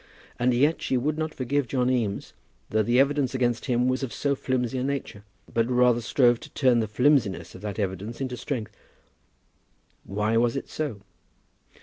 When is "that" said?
7.61-7.77